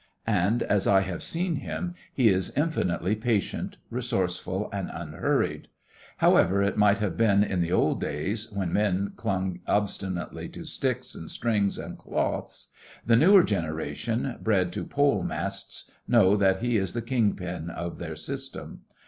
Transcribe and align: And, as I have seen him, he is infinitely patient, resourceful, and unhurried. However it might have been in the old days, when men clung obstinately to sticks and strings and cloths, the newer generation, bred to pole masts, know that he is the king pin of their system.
And, 0.25 0.63
as 0.63 0.87
I 0.87 1.01
have 1.01 1.21
seen 1.21 1.57
him, 1.57 1.93
he 2.11 2.29
is 2.29 2.49
infinitely 2.57 3.15
patient, 3.15 3.77
resourceful, 3.91 4.67
and 4.73 4.89
unhurried. 4.91 5.67
However 6.17 6.63
it 6.63 6.75
might 6.75 6.97
have 6.97 7.15
been 7.15 7.43
in 7.43 7.61
the 7.61 7.71
old 7.71 8.01
days, 8.01 8.51
when 8.51 8.73
men 8.73 9.13
clung 9.15 9.59
obstinately 9.67 10.49
to 10.49 10.65
sticks 10.65 11.13
and 11.13 11.29
strings 11.29 11.77
and 11.77 11.99
cloths, 11.99 12.69
the 13.05 13.15
newer 13.15 13.43
generation, 13.43 14.39
bred 14.41 14.73
to 14.73 14.85
pole 14.85 15.21
masts, 15.21 15.91
know 16.07 16.35
that 16.35 16.63
he 16.63 16.77
is 16.77 16.93
the 16.93 17.03
king 17.03 17.35
pin 17.35 17.69
of 17.69 17.99
their 17.99 18.15
system. 18.15 18.81